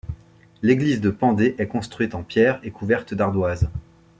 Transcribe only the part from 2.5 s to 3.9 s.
et couverte d'ardoise.